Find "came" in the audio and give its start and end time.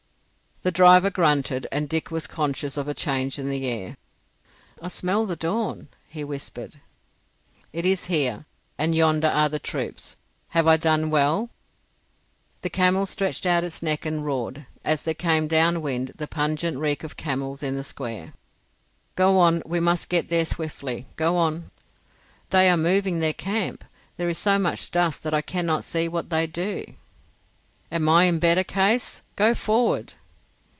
15.15-15.47